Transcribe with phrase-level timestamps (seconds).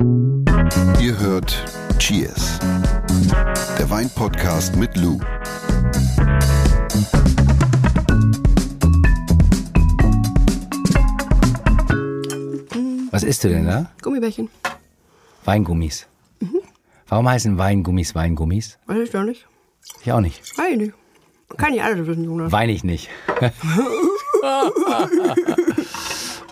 [0.00, 1.62] Ihr hört
[1.98, 2.58] Cheers,
[3.78, 5.20] der Weinpodcast mit Lou.
[13.10, 13.90] Was isst du denn da?
[14.00, 14.48] Gummibärchen.
[15.44, 16.06] Weingummis.
[17.08, 18.78] Warum heißen Weingummis Weingummis?
[18.86, 19.46] Weiß ich doch nicht.
[20.02, 20.40] Ich auch nicht.
[20.56, 20.94] Weiß ich nicht.
[21.58, 22.50] Kann nicht alles wissen, Jonas.
[22.52, 23.10] Weine ich nicht.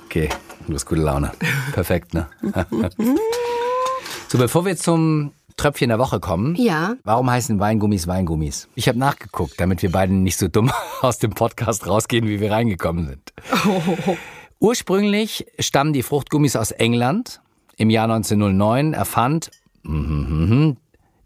[0.04, 0.28] okay,
[0.66, 1.32] du hast gute Laune.
[1.72, 2.28] Perfekt, ne?
[4.28, 6.54] so, bevor wir zum Tröpfchen der Woche kommen.
[6.56, 6.94] Ja.
[7.04, 8.68] Warum heißen Weingummis Weingummis?
[8.76, 12.52] Ich habe nachgeguckt, damit wir beiden nicht so dumm aus dem Podcast rausgehen, wie wir
[12.52, 13.32] reingekommen sind.
[14.60, 17.40] Ursprünglich stammen die Fruchtgummis aus England.
[17.76, 19.50] Im Jahr 1909 erfand
[19.82, 20.76] mhm,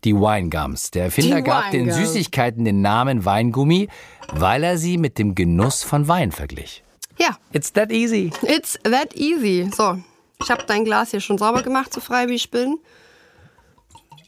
[0.05, 0.91] die Winegums.
[0.91, 2.09] Der Erfinder Die gab den Winegums.
[2.09, 3.89] Süßigkeiten den Namen Weingummi,
[4.34, 6.83] weil er sie mit dem Genuss von Wein verglich.
[7.19, 8.31] Ja, It's that easy.
[8.43, 9.69] it's that easy.
[9.75, 9.98] So,
[10.43, 12.79] ich habe dein Glas hier schon sauber gemacht, so frei wie ich bin.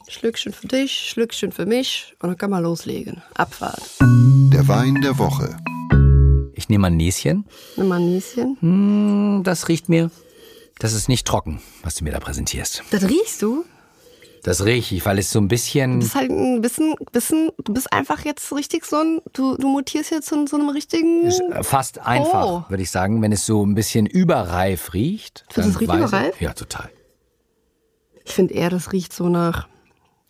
[0.07, 3.21] Schlückchen für dich, Schlückchen für mich und dann kann man loslegen.
[3.33, 3.81] Abfahrt.
[4.01, 5.57] Der Wein der Woche.
[6.53, 7.45] Ich nehme ein Näschen.
[7.75, 8.57] Nimm mal ein Nieschen.
[8.61, 10.11] Hm, Das riecht mir.
[10.79, 12.83] Das ist nicht trocken, was du mir da präsentierst.
[12.91, 13.65] Das riechst du?
[14.43, 15.99] Das rieche ich, weil es so ein bisschen.
[16.01, 19.67] Das ist halt ein bisschen, bisschen, du bist einfach jetzt richtig so ein, du, du
[19.67, 21.23] mutierst jetzt zu so einem richtigen.
[21.25, 22.63] Ist fast einfach, Oh.
[22.69, 25.45] würde ich sagen, wenn es so ein bisschen überreif riecht.
[25.49, 26.41] Findest du, dann es riecht überreif?
[26.41, 26.89] Ja, total.
[28.23, 29.67] Ich finde eher, das riecht so nach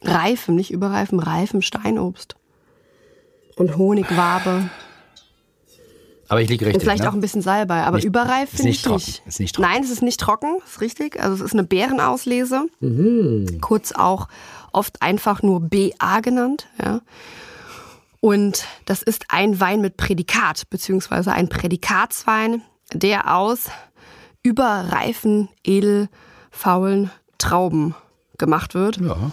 [0.08, 2.36] reifem, nicht überreifem, reifem Steinobst.
[3.56, 4.70] Und Honigwabe.
[6.28, 6.84] Aber ich liege Und richtig.
[6.84, 7.10] vielleicht ne?
[7.10, 7.84] auch ein bisschen Salbei.
[7.84, 9.22] Aber Nicht- überreif finde ich trocken, nicht.
[9.28, 9.70] ist nicht trocken.
[9.72, 11.22] Nein, es ist nicht trocken, ist richtig.
[11.22, 12.66] Also es ist eine Beerenauslese.
[12.80, 13.60] Mhm.
[13.62, 14.28] Kurz auch
[14.74, 16.68] oft einfach nur BA genannt.
[16.84, 17.02] Ja.
[18.22, 23.70] Und das ist ein Wein mit Prädikat, beziehungsweise ein Prädikatswein, der aus
[24.42, 27.94] überreifen, edelfaulen Trauben
[28.40, 28.98] gemacht wird.
[28.98, 29.32] Ja.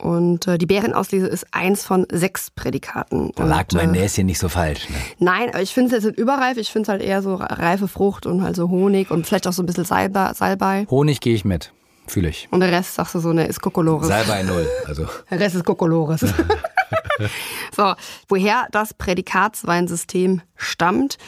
[0.00, 3.32] Und äh, die Beerenauslese ist eins von sechs Prädikaten.
[3.36, 4.88] Da lag Und, mein äh, Näschen nicht so falsch.
[4.88, 4.96] Ne?
[5.18, 6.56] Nein, aber ich finde es jetzt nicht überreif.
[6.56, 9.52] Ich finde es halt eher so reife Frucht und halt so Honig und vielleicht auch
[9.52, 10.32] so ein bisschen Salbei.
[10.34, 10.86] Salbei.
[10.90, 11.72] Honig gehe ich mit.
[12.06, 12.48] Fühle ich.
[12.50, 14.08] Und der Rest sagst du so, ne, ist Kokolores.
[14.08, 14.66] Salbei null.
[14.86, 15.06] Also.
[15.30, 16.20] Der Rest ist Kokolores.
[17.76, 17.94] so,
[18.28, 21.18] woher das Prädikatsweinsystem stammt,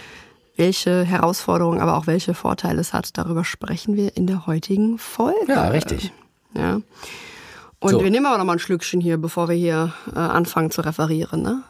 [0.57, 5.53] welche Herausforderungen, aber auch welche Vorteile es hat, darüber sprechen wir in der heutigen Folge.
[5.53, 6.13] Ja, richtig.
[6.55, 6.81] Ja.
[7.83, 8.03] Und So.
[8.03, 11.43] wir nehmen aber noch mal ein Schlückchen hier, bevor wir hier äh, anfangen zu referieren,
[11.43, 11.63] ne?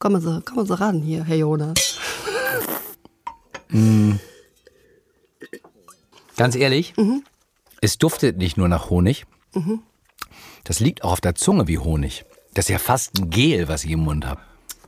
[0.00, 1.98] Kommen Sie, kommen Sie ran hier, Herr Jonas.
[6.36, 7.22] Ganz ehrlich, Mhm.
[7.80, 9.24] es duftet nicht nur nach Honig.
[10.64, 12.24] Das liegt auch auf der Zunge wie Honig.
[12.54, 14.40] Das ist ja fast ein Gel, was ich im Mund habe.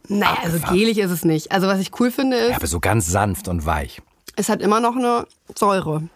[0.09, 1.53] Naja, also gelig ist es nicht.
[1.53, 4.03] Also was ich cool finde ist, Ja, aber so ganz sanft und weich.
[4.37, 6.09] es hat immer noch eine Säure.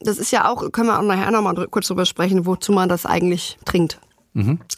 [0.00, 2.72] Das ist ja auch, können wir auch nachher noch mal drü- kurz drüber sprechen, wozu
[2.72, 3.98] man das eigentlich trinkt.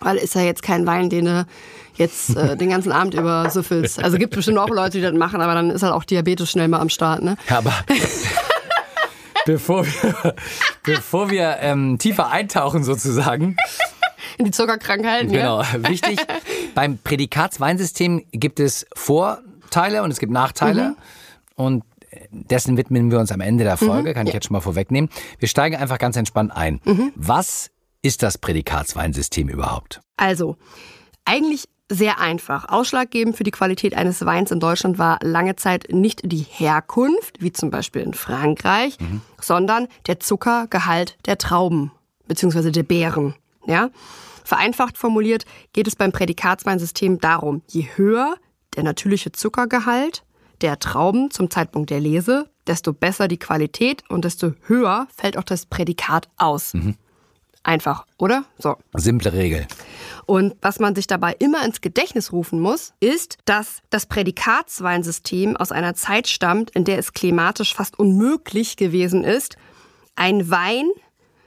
[0.00, 1.46] Weil ist ja jetzt kein Wein, den du
[1.96, 4.02] jetzt äh, den ganzen Abend über süffelst.
[4.02, 6.68] Also gibt bestimmt auch Leute, die das machen, aber dann ist halt auch Diabetes schnell
[6.68, 7.36] mal am Start, ne?
[7.50, 7.72] Ja, aber
[9.46, 10.34] bevor wir,
[10.84, 13.56] bevor wir ähm, tiefer eintauchen sozusagen,
[14.38, 15.62] In die Zuckerkrankheiten, ja.
[15.62, 16.18] genau, wichtig,
[16.74, 20.96] beim Prädikatsweinsystem gibt es Vorteile und es gibt Nachteile
[21.56, 21.84] und
[22.30, 25.10] dessen widmen wir uns am Ende der Folge, kann ich jetzt schon mal vorwegnehmen.
[25.38, 26.80] Wir steigen einfach ganz entspannt ein.
[27.14, 27.70] Was
[28.02, 30.00] ist das Prädikatsweinsystem überhaupt?
[30.16, 30.56] Also,
[31.24, 32.68] eigentlich sehr einfach.
[32.68, 37.52] Ausschlaggebend für die Qualität eines Weins in Deutschland war lange Zeit nicht die Herkunft, wie
[37.52, 38.96] zum Beispiel in Frankreich,
[39.40, 41.92] sondern der Zuckergehalt der Trauben
[42.26, 42.70] bzw.
[42.70, 43.34] der Beeren.
[43.66, 43.90] Ja?
[44.44, 48.36] Vereinfacht formuliert geht es beim Prädikatsweinsystem darum, je höher
[48.74, 50.24] der natürliche Zuckergehalt
[50.62, 55.44] der Trauben zum Zeitpunkt der Lese, desto besser die Qualität und desto höher fällt auch
[55.44, 56.72] das Prädikat aus.
[57.64, 58.44] Einfach, oder?
[58.58, 58.76] So.
[58.94, 59.66] Simple Regel.
[60.26, 65.70] Und was man sich dabei immer ins Gedächtnis rufen muss, ist, dass das Prädikatsweinsystem aus
[65.70, 69.56] einer Zeit stammt, in der es klimatisch fast unmöglich gewesen ist,
[70.16, 70.90] ein Wein,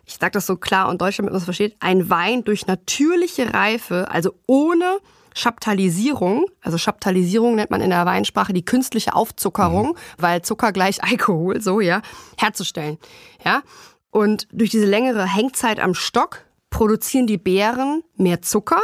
[0.06, 3.54] ich sage das so klar und deutsch, damit man es versteht, ein Wein durch natürliche
[3.54, 5.00] Reife, also ohne
[5.36, 11.62] Chaptalisierung, also Chaptalisierung nennt man in der Weinsprache die künstliche Aufzuckerung, weil Zucker gleich Alkohol,
[11.62, 12.02] so ja,
[12.38, 12.98] herzustellen.
[13.44, 13.62] Ja,
[14.10, 18.80] und durch diese längere Hängzeit am Stock produzieren die Beeren mehr Zucker,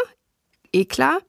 [0.74, 1.19] eh klar,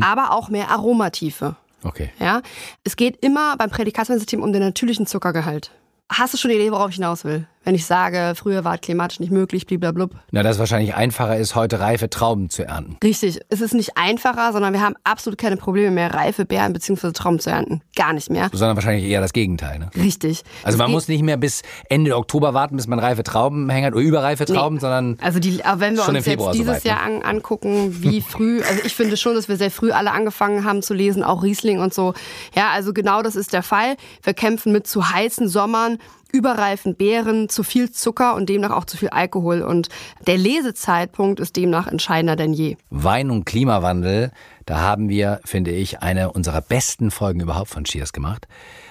[0.00, 1.56] aber auch mehr Aromatiefe.
[1.84, 2.10] Okay.
[2.18, 2.42] Ja,
[2.84, 5.70] es geht immer beim Prädikatsweinsystem um den natürlichen Zuckergehalt.
[6.10, 7.46] Hast du schon die Idee, worauf ich hinaus will?
[7.64, 10.14] Wenn ich sage, früher war es klimatisch nicht möglich, bliblablub.
[10.32, 12.96] Na, dass es wahrscheinlich einfacher ist, heute reife Trauben zu ernten.
[13.04, 13.40] Richtig.
[13.50, 17.12] Es ist nicht einfacher, sondern wir haben absolut keine Probleme mehr, reife Beeren bzw.
[17.12, 17.80] Trauben zu ernten.
[17.94, 18.48] Gar nicht mehr.
[18.52, 19.78] Sondern wahrscheinlich eher das Gegenteil.
[19.78, 19.90] Ne?
[19.96, 20.42] Richtig.
[20.64, 23.94] Also man Es muss nicht mehr bis Ende Oktober warten, bis man reife Trauben hängt
[23.94, 24.80] oder überreife Trauben, Nee.
[24.80, 26.90] sondern Also die, wenn wir uns jetzt dieses soweit, ne?
[26.90, 30.64] Jahr an, angucken, wie früh, also ich finde schon, dass wir sehr früh alle angefangen
[30.64, 32.14] haben zu lesen, auch Riesling und so.
[32.56, 33.96] Ja, also genau das ist der Fall.
[34.22, 35.98] Wir kämpfen mit zu heißen Sommern,
[36.32, 39.62] überreifen Beeren, zu viel Zucker und demnach auch zu viel Alkohol.
[39.62, 39.88] Und
[40.26, 42.76] der Lesezeitpunkt ist demnach entscheidender denn je.
[42.90, 44.32] Wein und Klimawandel,
[44.66, 48.48] da haben wir, finde ich, eine unserer besten Folgen überhaupt von Cheers gemacht.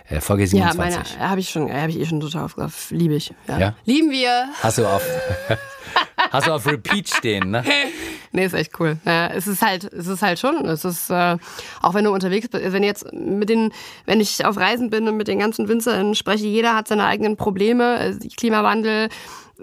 [0.08, 1.18] Äh, Folge Ja, 27.
[1.18, 2.74] meine, habe ich schon, habe ich eh schon total aufgehört.
[2.90, 3.34] Liebe ich.
[3.48, 3.60] Ja.
[3.60, 3.76] Ja?
[3.86, 4.46] Lieben wir.
[4.62, 5.02] Hast du auf,
[6.32, 7.64] hast du auf Repeat stehen, ne?
[8.34, 8.98] Nee, ist echt cool.
[9.06, 11.36] Ja, es ist halt, es ist halt schon, es ist, äh,
[11.82, 13.74] auch wenn du unterwegs bist, wenn jetzt mit den,
[14.06, 17.36] wenn ich auf Reisen bin und mit den ganzen Winzern spreche, jeder hat seine eigenen
[17.36, 19.10] Probleme, Klimawandel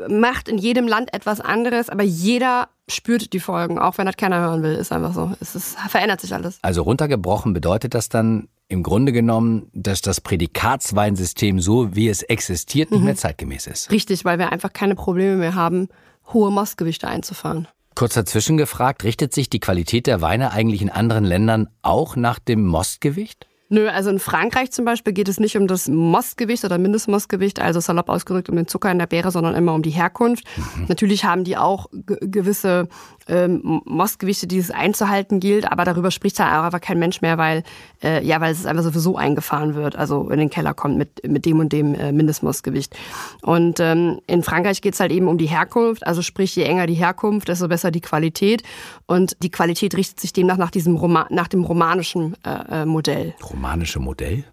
[0.08, 4.40] macht in jedem Land etwas anderes, aber jeder spürt die Folgen, auch wenn das keiner
[4.40, 5.32] hören will, ist einfach so.
[5.40, 6.58] Es ist, verändert sich alles.
[6.62, 12.90] Also runtergebrochen bedeutet das dann im Grunde genommen, dass das Prädikatsweinsystem so, wie es existiert,
[12.90, 13.90] nicht mehr zeitgemäß ist.
[13.90, 15.88] Richtig, weil wir einfach keine Probleme mehr haben,
[16.32, 17.68] hohe Mostgewichte einzufahren.
[17.94, 22.38] Kurz dazwischen gefragt, richtet sich die Qualität der Weine eigentlich in anderen Ländern auch nach
[22.38, 23.46] dem Mostgewicht?
[23.70, 27.80] Nö, also in Frankreich zum Beispiel geht es nicht um das Mostgewicht oder Mindestmostgewicht, also
[27.80, 30.44] salopp ausgedrückt um den Zucker in der Beere, sondern immer um die Herkunft.
[30.88, 32.88] Natürlich haben die auch ge- gewisse
[33.26, 37.62] ähm, Mostgewichte, die es einzuhalten gilt, aber darüber spricht da einfach kein Mensch mehr, weil
[38.02, 41.44] äh, ja, weil es einfach sowieso eingefahren wird, also in den Keller kommt mit mit
[41.44, 42.96] dem und dem äh, Mindestmostgewicht.
[43.42, 46.86] Und ähm, in Frankreich geht es halt eben um die Herkunft, also sprich je enger
[46.86, 48.62] die Herkunft, desto besser die Qualität
[49.06, 53.34] und die Qualität richtet sich demnach nach diesem Roma nach dem romanischen äh, äh, Modell.
[53.58, 54.44] Romanische Modell?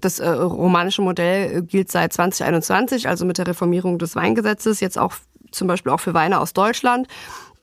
[0.00, 4.98] Das äh, romanische Modell äh, gilt seit 2021, also mit der Reformierung des Weingesetzes, jetzt
[4.98, 5.14] auch
[5.50, 7.08] zum Beispiel auch für Weine aus Deutschland.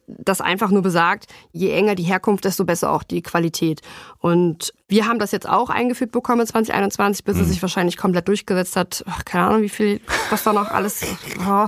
[0.07, 3.81] Das einfach nur besagt, je enger die Herkunft, desto besser auch die Qualität.
[4.19, 8.75] Und wir haben das jetzt auch eingeführt bekommen 2021, bis es sich wahrscheinlich komplett durchgesetzt
[8.75, 9.05] hat.
[9.07, 11.05] Ach, keine Ahnung, wie viel, was da noch alles,
[11.47, 11.67] oh,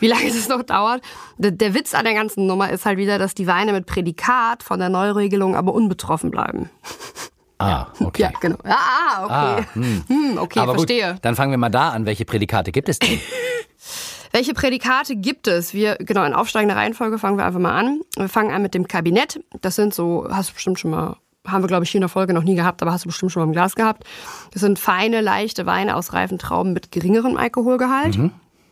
[0.00, 1.02] wie lange das noch dauert.
[1.36, 4.62] Der, der Witz an der ganzen Nummer ist halt wieder, dass die Weine mit Prädikat
[4.62, 6.70] von der Neuregelung aber unbetroffen bleiben.
[7.58, 8.22] Ah, okay.
[8.22, 8.56] Ja, genau.
[8.64, 9.66] Ah, okay.
[10.08, 10.38] hm.
[10.38, 11.18] okay, Aber gut, verstehe.
[11.22, 12.06] dann fangen wir mal da an.
[12.06, 13.20] Welche Prädikate gibt es denn?
[14.32, 15.72] Welche Prädikate gibt es?
[15.72, 18.00] Wir, genau, in aufsteigender Reihenfolge fangen wir einfach mal an.
[18.16, 19.40] Wir fangen an mit dem Kabinett.
[19.62, 21.16] Das sind so, hast du bestimmt schon mal,
[21.46, 23.32] haben wir, glaube ich, hier in der Folge noch nie gehabt, aber hast du bestimmt
[23.32, 24.04] schon mal im Glas gehabt.
[24.52, 28.18] Das sind feine, leichte Weine aus reifen Trauben mit geringerem Alkoholgehalt.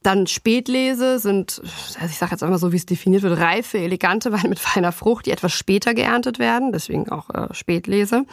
[0.05, 1.63] Dann Spätlese sind,
[1.99, 4.93] also ich sage jetzt einmal so, wie es definiert wird, reife, elegante Weine mit feiner
[4.93, 8.27] Frucht, die etwas später geerntet werden, deswegen auch äh, Spätlese.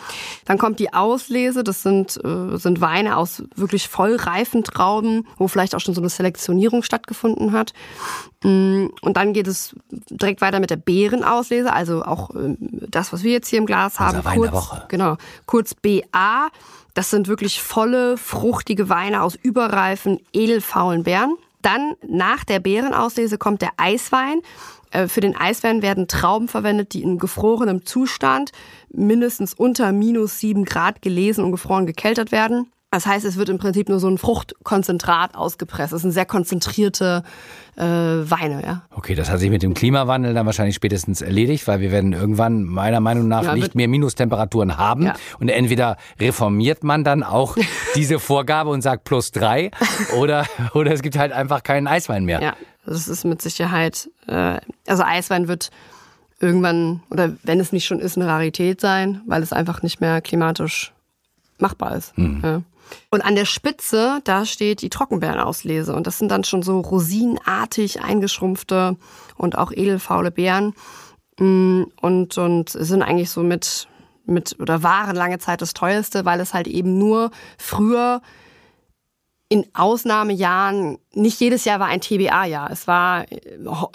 [0.44, 5.48] Dann kommt die Auslese, das sind, äh, sind Weine aus wirklich voll reifen Trauben, wo
[5.48, 7.72] vielleicht auch schon so eine Selektionierung stattgefunden hat.
[8.44, 9.74] Mm, Und dann geht es
[10.10, 13.98] direkt weiter mit der Beerenauslese, also auch ähm, das, was wir jetzt hier im Glas
[13.98, 14.18] haben.
[14.18, 14.86] Unser Wein der Woche.
[14.90, 15.16] Genau,
[15.46, 16.50] kurz BA.
[16.94, 21.36] Das sind wirklich volle, fruchtige Weine aus überreifen, edelfaulen Beeren.
[21.62, 24.42] Dann nach der Beerenauslese kommt der Eiswein.
[24.92, 28.52] Äh, Für den Eiswein werden Trauben verwendet, die in gefrorenem Zustand
[28.90, 32.72] mindestens unter minus sieben Grad gelesen und gefroren gekeltert werden.
[32.94, 35.94] Das heißt, es wird im Prinzip nur so ein Fruchtkonzentrat ausgepresst.
[35.94, 37.24] Das sind sehr konzentrierte
[37.78, 38.82] äh, Weine, ja.
[38.90, 42.66] Okay, das hat sich mit dem Klimawandel dann wahrscheinlich spätestens erledigt, weil wir werden irgendwann
[42.66, 45.06] meiner Meinung nach Ja, nicht mehr Minustemperaturen haben.
[45.06, 45.14] Ja.
[45.40, 47.56] Und entweder reformiert man dann auch
[47.96, 49.72] diese Vorgabe und sagt plus drei
[50.18, 52.42] oder, oder es gibt halt einfach keinen Eiswein mehr.
[52.42, 52.56] Ja,
[52.86, 55.72] das ist mit Sicherheit, äh, also Eiswein wird
[56.42, 60.20] irgendwann, oder wenn es nicht schon ist, eine Rarität sein, weil es einfach nicht mehr
[60.20, 60.92] klimatisch
[61.58, 62.14] machbar ist.
[62.18, 62.64] Ja.
[63.10, 65.94] Und an der Spitze, da steht die Trockenbeerenauslese.
[65.96, 68.98] Und das sind dann schon so rosinenartig eingeschrumpfte
[69.38, 70.74] und auch edelfaule Beeren.
[71.40, 73.88] Mm, Und, und sind eigentlich so mit,
[74.26, 78.22] mit, oder waren lange Zeit das teuerste, weil es halt eben nur früher
[79.50, 82.72] in Ausnahmejahren, nicht jedes Jahr war ein TBA-Jahr.
[82.72, 83.38] Es war, äh,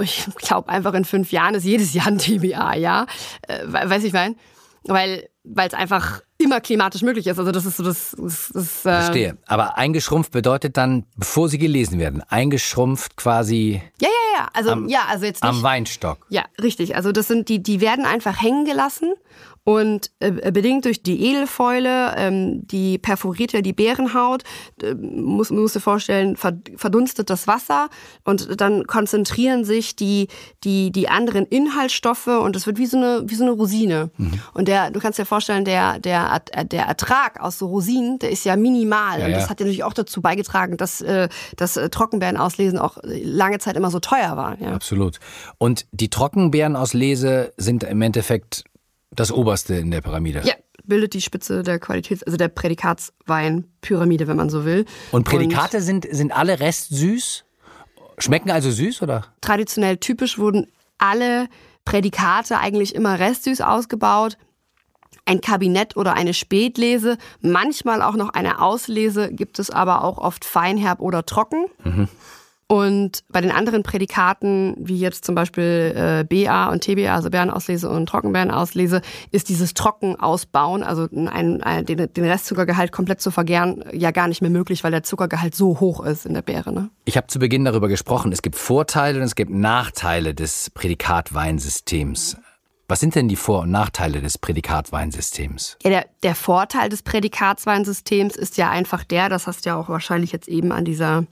[0.02, 3.06] ich glaube einfach in fünf Jahren ist jedes Jahr ein TBA-Jahr.
[3.48, 4.36] Äh, we- weiß ich mein?
[4.84, 7.38] Weil es einfach immer klimatisch möglich ist.
[7.38, 9.36] Also das ist so das, das, das äh, Verstehe.
[9.46, 14.48] Aber eingeschrumpft bedeutet dann, bevor sie gelesen werden, eingeschrumpft quasi Ja, ja, ja.
[14.52, 15.50] Also ja, also jetzt nicht.
[15.50, 16.26] am Weinstock.
[16.28, 16.96] Ja, richtig.
[16.96, 19.14] Also das sind die, die werden einfach hängen gelassen
[19.68, 24.44] Und äh, bedingt durch die Edelfäule, ähm, die perforiert ja die Bärenhaut,
[24.80, 27.88] äh, muss man muss sich vorstellen, verdunstet das Wasser
[28.22, 30.28] und dann konzentrieren sich die,
[30.62, 34.10] die, die anderen Inhaltsstoffe und es wird wie so eine, wie so eine Rosine.
[34.16, 34.40] Mhm.
[34.54, 38.44] Und der, du kannst dir vorstellen, der, der, der Ertrag aus so Rosinen, der ist
[38.44, 39.18] ja minimal.
[39.18, 42.98] Ja, und das hat ja natürlich auch dazu beigetragen, dass äh, das äh, Trockenbeerenauslesen auch
[43.02, 44.60] lange Zeit immer so teuer war.
[44.60, 44.74] Ja.
[44.74, 45.18] Absolut.
[45.58, 48.62] Und die Trockenbeerenauslese sind im Endeffekt
[49.10, 50.42] das Oberste in der Pyramide.
[50.44, 54.84] Ja, bildet die Spitze der Qualitäts-, also der Prädikatsweinpyramide, wenn man so will.
[55.12, 57.44] Und Prädikate Und sind, sind alle restsüß?
[58.18, 59.26] Schmecken also süß, oder?
[59.40, 60.66] Traditionell typisch wurden
[60.98, 61.48] alle
[61.84, 64.38] Prädikate eigentlich immer restsüß ausgebaut.
[65.26, 70.44] Ein Kabinett oder eine Spätlese, manchmal auch noch eine Auslese, gibt es aber auch oft
[70.44, 71.66] feinherb oder trocken.
[71.82, 72.08] Mhm.
[72.68, 77.88] Und bei den anderen Prädikaten, wie jetzt zum Beispiel äh, BA und TBA, also Bärenauslese
[77.88, 84.10] und Trockenbeerenauslese, ist dieses Trockenausbauen, also ein, ein, den, den Restzuckergehalt komplett zu vergären, ja
[84.10, 86.72] gar nicht mehr möglich, weil der Zuckergehalt so hoch ist in der Beere.
[86.72, 86.90] Ne?
[87.04, 92.36] Ich habe zu Beginn darüber gesprochen, es gibt Vorteile und es gibt Nachteile des Prädikatweinsystems.
[92.88, 95.76] Was sind denn die Vor- und Nachteile des Prädikatweinsystems?
[95.82, 99.88] Ja, der, der Vorteil des Prädikatsweinsystems ist ja einfach der, das hast du ja auch
[99.88, 101.26] wahrscheinlich jetzt eben an dieser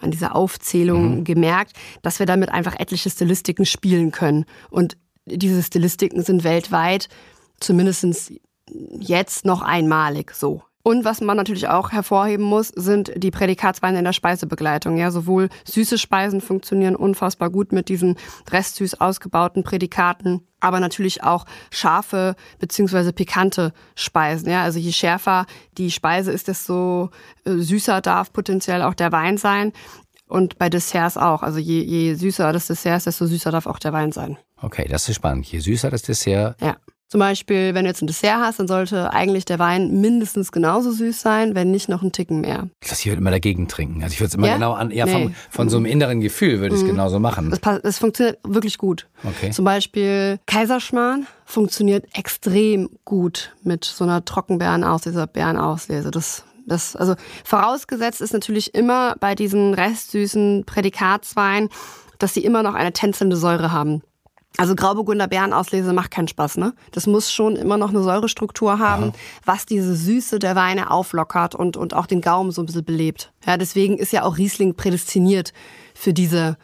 [0.00, 1.24] an dieser Aufzählung mhm.
[1.24, 4.44] gemerkt, dass wir damit einfach etliche Stilistiken spielen können.
[4.70, 7.08] Und diese Stilistiken sind weltweit
[7.60, 8.32] zumindest
[8.98, 10.62] jetzt noch einmalig so.
[10.82, 14.96] Und was man natürlich auch hervorheben muss, sind die Prädikatsweine in der Speisebegleitung.
[14.96, 18.16] Ja, sowohl süße Speisen funktionieren unfassbar gut mit diesen
[18.50, 24.50] restsüß ausgebauten Prädikaten, aber natürlich auch scharfe beziehungsweise pikante Speisen.
[24.50, 25.44] Ja, also je schärfer
[25.76, 27.10] die Speise ist, desto
[27.44, 29.72] äh, süßer darf potenziell auch der Wein sein.
[30.26, 31.42] Und bei Desserts auch.
[31.42, 34.38] Also je, je süßer das Dessert ist, desto süßer darf auch der Wein sein.
[34.62, 35.46] Okay, das ist spannend.
[35.46, 36.76] Je süßer das Dessert, ja.
[37.10, 40.92] Zum Beispiel, wenn du jetzt ein Dessert hast, dann sollte eigentlich der Wein mindestens genauso
[40.92, 42.68] süß sein, wenn nicht noch ein Ticken mehr.
[42.88, 44.04] Das ich würde immer dagegen trinken.
[44.04, 44.54] Also ich würde es immer ja?
[44.54, 45.12] genau an, ja, nee.
[45.12, 46.92] vom, von so einem inneren Gefühl würde ich es mhm.
[46.92, 47.50] genauso machen.
[47.50, 49.08] Das, das, funktioniert wirklich gut.
[49.24, 49.50] Okay.
[49.50, 56.12] Zum Beispiel Kaiserschmarrn funktioniert extrem gut mit so einer Trockenbeerenauslese, Beerenauslese.
[56.12, 61.70] Das das, also vorausgesetzt ist natürlich immer bei diesen restsüßen Prädikatsweinen,
[62.18, 64.02] dass sie immer noch eine tänzelnde Säure haben.
[64.56, 66.74] Also Grauburgunder Beerenauslese macht keinen Spaß, ne?
[66.92, 69.12] Das muss schon immer noch eine Säurestruktur haben, Aha.
[69.44, 73.32] was diese Süße der Weine auflockert und, und auch den Gaumen so ein bisschen belebt.
[73.46, 75.52] Ja, deswegen ist ja auch Riesling prädestiniert
[75.94, 76.58] für diese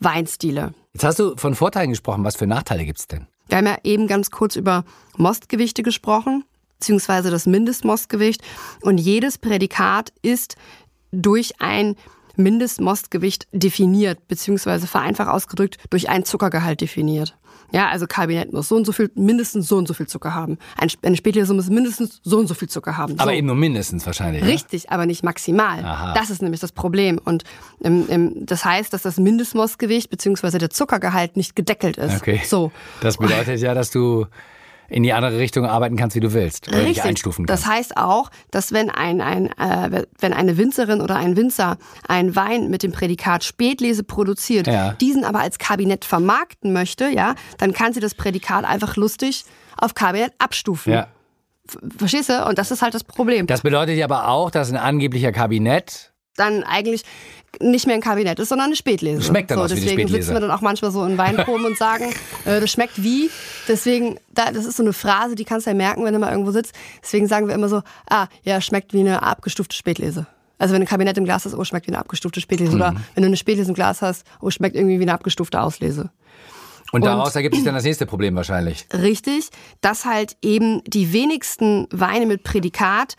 [0.00, 0.74] Weinstile.
[0.92, 2.24] Jetzt hast du von Vorteilen gesprochen.
[2.24, 3.26] Was für Nachteile gibt's denn?
[3.48, 4.84] Wir haben ja eben ganz kurz über
[5.16, 6.44] Mostgewichte gesprochen,
[6.78, 8.42] beziehungsweise das Mindestmostgewicht.
[8.82, 10.56] Und jedes Prädikat ist
[11.12, 11.96] durch ein
[12.38, 17.36] Mindestmostgewicht definiert, beziehungsweise vereinfacht ausgedrückt durch einen Zuckergehalt definiert.
[17.70, 20.58] Ja, also Kabinett muss so und so viel, mindestens so und so viel Zucker haben.
[21.02, 23.18] Eine Spätlese muss mindestens so und so viel Zucker haben.
[23.18, 24.42] Aber eben nur mindestens wahrscheinlich.
[24.44, 24.92] Richtig, ja?
[24.92, 25.84] aber nicht maximal.
[25.84, 26.14] Aha.
[26.14, 27.20] Das ist nämlich das Problem.
[27.22, 27.44] Und
[27.84, 32.16] ähm, ähm, das heißt, dass das Mindestmostgewicht beziehungsweise der Zuckergehalt nicht gedeckelt ist.
[32.16, 32.40] Okay.
[32.46, 32.72] So.
[33.02, 34.26] Das bedeutet ja, dass du
[34.88, 36.68] in die andere Richtung arbeiten kannst, wie du willst.
[36.68, 37.04] Oder Richtig.
[37.04, 37.64] einstufen kannst.
[37.64, 41.76] Das heißt auch, dass wenn, ein, ein, äh, wenn eine Winzerin oder ein Winzer
[42.06, 44.92] einen Wein mit dem Prädikat Spätlese produziert, ja.
[44.92, 49.44] diesen aber als Kabinett vermarkten möchte, ja, dann kann sie das Prädikat einfach lustig
[49.76, 50.92] auf Kabinett abstufen.
[50.92, 51.08] Ja.
[51.98, 52.46] Verstehst du?
[52.46, 53.46] Und das ist halt das Problem.
[53.46, 57.02] Das bedeutet ja aber auch, dass ein angeblicher Kabinett dann eigentlich
[57.60, 59.22] nicht mehr ein Kabinett ist, sondern eine Spätlese.
[59.22, 61.64] Schmeckt dann so, was deswegen wie die sitzen wir dann auch manchmal so in Weinproben
[61.64, 62.04] und sagen,
[62.44, 63.30] äh, das schmeckt wie.
[63.66, 66.30] Deswegen, da, das ist so eine Phrase, die kannst du ja merken, wenn du mal
[66.30, 66.74] irgendwo sitzt.
[67.02, 70.26] Deswegen sagen wir immer so, ah, ja, schmeckt wie eine abgestufte Spätlese.
[70.58, 72.72] Also wenn ein Kabinett im Glas ist, oh, schmeckt wie eine abgestufte Spätlese.
[72.72, 72.80] Mhm.
[72.80, 76.10] Oder wenn du eine Spätlese im Glas hast, oh, schmeckt irgendwie wie eine abgestufte Auslese.
[76.90, 78.86] Und daraus und, ergibt sich dann das nächste Problem wahrscheinlich.
[78.92, 83.16] Richtig, dass halt eben die wenigsten Weine mit Prädikat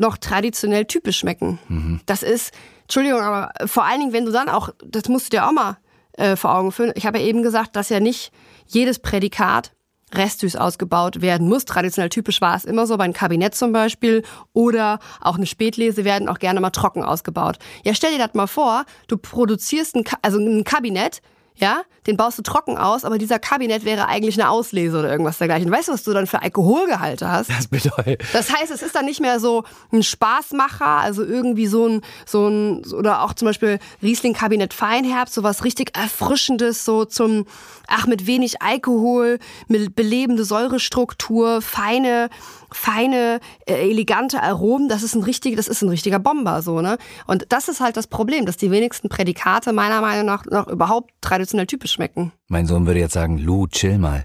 [0.00, 1.58] noch traditionell typisch schmecken.
[1.68, 2.00] Mhm.
[2.06, 2.52] Das ist
[2.82, 5.78] Entschuldigung, aber vor allen Dingen, wenn du dann auch, das musst du dir auch mal
[6.14, 6.92] äh, vor Augen führen.
[6.96, 8.32] Ich habe ja eben gesagt, dass ja nicht
[8.66, 9.72] jedes Prädikat
[10.12, 11.64] restsüß ausgebaut werden muss.
[11.66, 16.04] Traditionell typisch war es immer so, bei einem Kabinett zum Beispiel oder auch eine Spätlese
[16.04, 17.58] werden auch gerne mal trocken ausgebaut.
[17.84, 21.22] Ja, stell dir das mal vor, du produzierst ein, also ein Kabinett,
[21.56, 25.38] ja, den baust du trocken aus, aber dieser Kabinett wäre eigentlich eine Auslese oder irgendwas
[25.38, 25.70] dergleichen.
[25.70, 27.50] Weißt du, was du dann für Alkoholgehalte hast?
[27.50, 28.22] Das bedeutet.
[28.32, 32.48] Das heißt, es ist dann nicht mehr so ein Spaßmacher, also irgendwie so ein, so
[32.48, 37.46] ein, oder auch zum Beispiel Riesling-Kabinett Feinherbst, so was richtig Erfrischendes, so zum,
[37.86, 39.38] ach, mit wenig Alkohol,
[39.68, 42.30] mit belebende Säurestruktur, feine,
[42.72, 46.98] feine, äh, elegante Aromen, das ist ein richtiger, das ist ein richtiger Bomber, so, ne?
[47.26, 51.10] Und das ist halt das Problem, dass die wenigsten Prädikate meiner Meinung nach noch überhaupt
[51.20, 52.32] traditionell traditionell typisch schmecken.
[52.50, 54.24] Mein Sohn würde jetzt sagen, Lu, chill mal.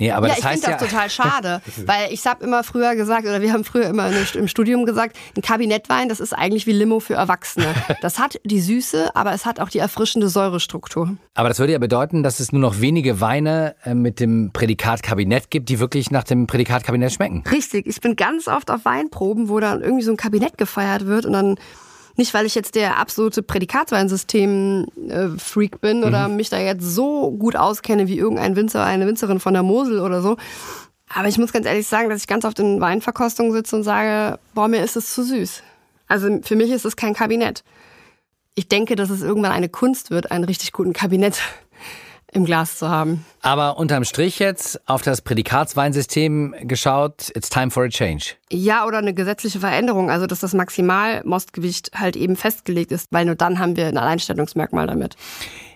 [0.00, 0.76] Nee, aber ja, das ich finde ja.
[0.76, 4.48] das total schade, weil ich habe immer früher gesagt, oder wir haben früher immer im
[4.48, 7.66] Studium gesagt, ein Kabinettwein, das ist eigentlich wie Limo für Erwachsene.
[8.02, 11.16] Das hat die Süße, aber es hat auch die erfrischende Säurestruktur.
[11.34, 15.02] Aber das würde ja bedeuten, dass es nur noch wenige Weine äh, mit dem Prädikat
[15.02, 17.44] Kabinett gibt, die wirklich nach dem Prädikat Kabinett schmecken.
[17.50, 21.26] Richtig, ich bin ganz oft auf Weinproben, wo dann irgendwie so ein Kabinett gefeiert wird
[21.26, 21.56] und dann
[22.16, 28.08] nicht, weil ich jetzt der absolute Prädikatsweinsystem-Freak bin oder mich da jetzt so gut auskenne
[28.08, 30.36] wie irgendein Winzer, eine Winzerin von der Mosel oder so.
[31.12, 34.38] Aber ich muss ganz ehrlich sagen, dass ich ganz oft in Weinverkostungen sitze und sage,
[34.54, 35.62] boah, mir ist es zu süß.
[36.06, 37.64] Also für mich ist es kein Kabinett.
[38.54, 41.40] Ich denke, dass es irgendwann eine Kunst wird, einen richtig guten Kabinett
[42.32, 43.24] im Glas zu haben.
[43.42, 48.34] Aber unterm Strich jetzt auf das Prädikatsweinsystem geschaut, it's time for a change.
[48.50, 53.34] Ja, oder eine gesetzliche Veränderung, also dass das Maximalmostgewicht halt eben festgelegt ist, weil nur
[53.34, 55.16] dann haben wir ein Alleinstellungsmerkmal damit.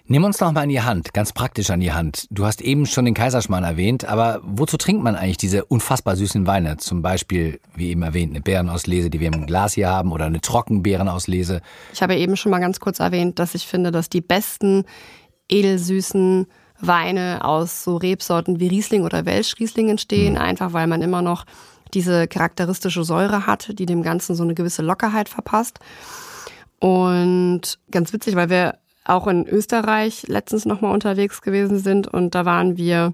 [0.06, 2.26] Nimm uns noch mal in die Hand, ganz praktisch an die Hand.
[2.30, 6.46] Du hast eben schon den Kaiserschmarrn erwähnt, aber wozu trinkt man eigentlich diese unfassbar süßen
[6.46, 6.76] Weine?
[6.76, 10.42] Zum Beispiel, wie eben erwähnt, eine Beerenauslese, die wir im Glas hier haben, oder eine
[10.42, 11.62] Trockenbeerenauslese.
[11.94, 14.84] Ich habe eben schon mal ganz kurz erwähnt, dass ich finde, dass die besten
[15.48, 16.46] edelsüßen
[16.80, 21.44] Weine aus so Rebsorten wie Riesling oder Welschriesling entstehen, einfach weil man immer noch
[21.92, 25.78] diese charakteristische Säure hat, die dem Ganzen so eine gewisse Lockerheit verpasst.
[26.80, 32.44] Und ganz witzig, weil wir auch in Österreich letztens nochmal unterwegs gewesen sind und da
[32.44, 33.12] waren wir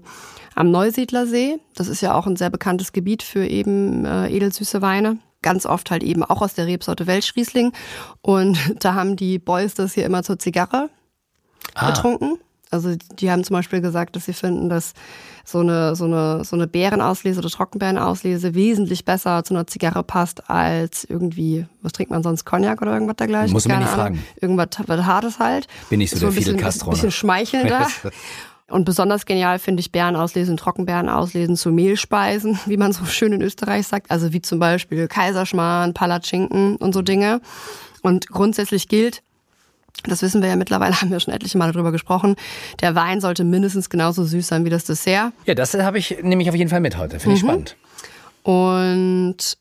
[0.55, 1.59] am Neusiedlersee.
[1.75, 5.19] Das ist ja auch ein sehr bekanntes Gebiet für eben äh, edelsüße Weine.
[5.41, 7.73] Ganz oft halt eben auch aus der Rebsorte Welschriesling.
[8.21, 10.89] Und da haben die Boys das hier immer zur Zigarre
[11.75, 12.37] getrunken.
[12.69, 14.93] Also die haben zum Beispiel gesagt, dass sie finden, dass
[15.43, 20.49] so eine, so eine, so eine Beerenauslese oder Trockenbeerenauslese wesentlich besser zu einer Zigarre passt
[20.49, 23.51] als irgendwie, was trinkt man sonst, Cognac oder irgendwas dergleichen?
[23.51, 23.99] Muss man nicht Ahnung.
[23.99, 24.25] fragen.
[24.39, 25.67] Irgendwas was Hartes halt.
[25.89, 26.95] Bin nicht so der ein Fidel bisschen, Castro, ne?
[26.95, 27.87] bisschen schmeichelnder.
[28.69, 33.85] Und besonders genial finde ich Beerenauslesen, Trockenbeerenauslesen zu Mehlspeisen, wie man so schön in Österreich
[33.87, 34.09] sagt.
[34.09, 37.41] Also wie zum Beispiel Kaiserschmarrn, Palatschinken und so Dinge.
[38.01, 39.21] Und grundsätzlich gilt,
[40.03, 42.35] das wissen wir ja mittlerweile, haben wir schon etliche Male drüber gesprochen,
[42.81, 45.33] der Wein sollte mindestens genauso süß sein wie das Dessert.
[45.45, 47.19] Ja, das habe ich nehme ich auf jeden Fall mit heute.
[47.19, 47.75] Finde ich spannend.
[48.43, 49.57] Und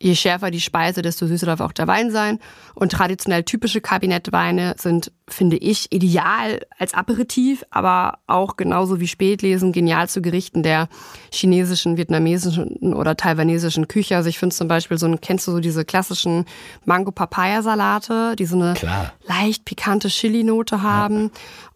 [0.00, 2.38] je schärfer die Speise, desto süßer darf auch der Wein sein.
[2.74, 9.72] Und traditionell typische Kabinettweine sind, finde ich, ideal als Aperitif, aber auch genauso wie Spätlesen
[9.72, 10.88] genial zu Gerichten der
[11.30, 14.16] chinesischen, vietnamesischen oder taiwanesischen Küche.
[14.16, 16.46] Also ich finde zum Beispiel so ein, kennst du so diese klassischen
[16.86, 19.12] Mango-Papaya-Salate, die so eine Klar.
[19.26, 21.30] leicht pikante Chili-Note haben.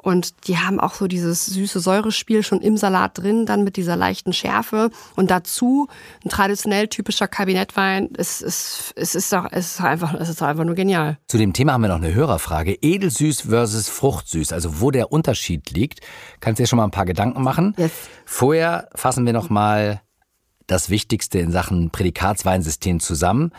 [0.05, 3.97] Und die haben auch so dieses süße Säurespiel schon im Salat drin, dann mit dieser
[3.97, 4.91] leichten Schärfe.
[5.17, 5.89] Und dazu
[6.23, 8.11] ein traditionell typischer Kabinettwein.
[8.19, 11.17] Es, es, es, ist, doch, es, ist einfach, es ist einfach nur genial.
[11.27, 12.77] Zu dem Thema haben wir noch eine Hörerfrage.
[12.83, 16.01] Edelsüß versus Fruchtsüß, also wo der Unterschied liegt.
[16.41, 17.75] Kannst dir schon mal ein paar Gedanken machen.
[17.79, 17.93] Yes.
[18.27, 20.03] Vorher fassen wir noch mal
[20.67, 23.53] das Wichtigste in Sachen Prädikatsweinsystem zusammen.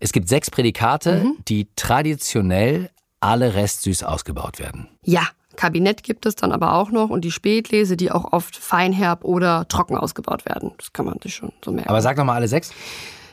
[0.00, 4.88] Es gibt sechs Prädikate, die traditionell alle restsüß ausgebaut werden.
[5.02, 5.22] Ja,
[5.58, 9.66] Kabinett gibt es dann aber auch noch und die Spätlese, die auch oft feinherb oder
[9.68, 10.70] trocken ausgebaut werden.
[10.78, 11.88] Das kann man sich schon so merken.
[11.90, 12.70] Aber sag noch mal alle sechs.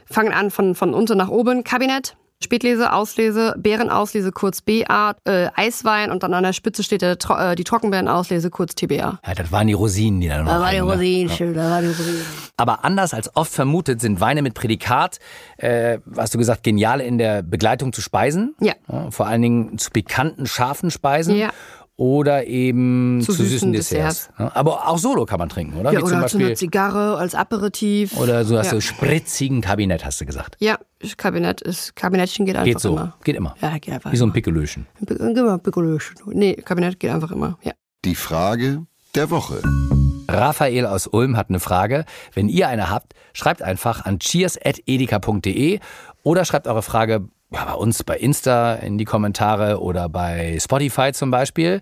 [0.09, 1.63] fangen an von, von unten nach oben.
[1.63, 7.17] Kabinett, Spätlese, Auslese, Beerenauslese, kurz BA, äh, Eiswein und dann an der Spitze steht der,
[7.19, 9.19] Tro- äh, die Trockenbeerenauslese, kurz TBA.
[9.25, 10.83] Ja, das waren die Rosinen, die da noch Da war die ne?
[10.83, 12.21] Rosinen, schön, da war die Rosinen.
[12.57, 15.19] Aber anders als oft vermutet sind Weine mit Prädikat,
[15.57, 18.55] äh, hast du gesagt, genial in der Begleitung zu Speisen.
[18.59, 18.73] Ja.
[19.11, 21.35] vor allen Dingen zu pikanten, scharfen Speisen.
[21.37, 21.49] Ja.
[21.97, 24.29] Oder eben zu, Zu süßen, süßen Desserts.
[24.37, 25.93] Ja, Aber auch solo kann man trinken, oder?
[25.93, 26.57] Ja, Wie zum oder zu einer Beispiel.
[26.57, 28.17] Zigarre als Aperitif.
[28.17, 28.73] Oder so hast ja.
[28.73, 30.57] du spritzigen Kabinett, hast du gesagt.
[30.59, 30.77] Ja,
[31.15, 32.89] Kabinett ist, Kabinettchen geht einfach Geht so.
[32.89, 33.13] immer.
[33.23, 33.55] Geht immer.
[33.61, 34.33] Ja, geht einfach Wie so ein.
[34.33, 34.87] Pickelöchen.
[35.07, 36.17] Immer Picolöchen.
[36.33, 37.71] Nee, Kabinett geht einfach immer, ja.
[38.03, 39.61] Die Frage der Woche.
[40.27, 42.03] Raphael aus Ulm hat eine Frage.
[42.33, 45.79] Wenn ihr eine habt, schreibt einfach an cheers.edeka.de
[46.23, 51.11] oder schreibt eure Frage ja, bei uns bei Insta in die Kommentare oder bei Spotify
[51.13, 51.81] zum Beispiel.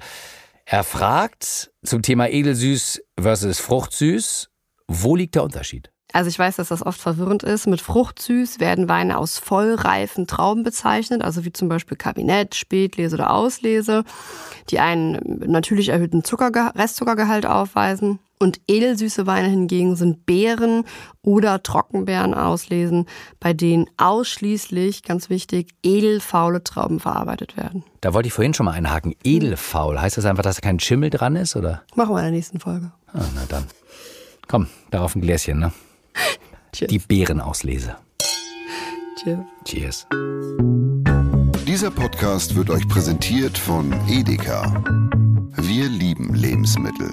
[0.66, 4.50] Er fragt zum Thema Edelsüß versus Fruchtsüß,
[4.88, 5.94] wo liegt der Unterschied?
[6.14, 7.66] Also ich weiß, dass das oft verwirrend ist.
[7.66, 13.34] Mit Fruchtsüß werden Weine aus vollreifen Trauben bezeichnet, also wie zum Beispiel Kabinett, Spätlese oder
[13.34, 14.04] Auslese,
[14.70, 18.20] die einen natürlich erhöhten Zuckerge Restzuckergehalt aufweisen.
[18.44, 20.84] Und edelsüße Weine hingegen sind Beeren
[21.22, 23.06] oder Trockenbeeren auslesen,
[23.40, 27.86] bei denen ausschließlich, ganz wichtig, edelfaule Trauben verarbeitet werden.
[28.02, 29.16] Da wollte ich vorhin schon mal einhaken.
[29.24, 31.84] Edelfaul, heißt das einfach, dass kein Schimmel dran ist, oder?
[31.96, 32.92] Machen wir in der nächsten Folge.
[33.14, 33.64] Ah, na dann.
[34.50, 35.72] Komm, darauf ein Gläschen, ne?
[36.74, 36.90] Cheers.
[36.90, 37.96] Die Beerenauslese.
[39.24, 39.40] Cheers.
[39.64, 40.08] Cheers.
[41.66, 44.84] Dieser Podcast wird euch präsentiert von Edeka.
[45.56, 47.10] Wir lieben Lebensmittel.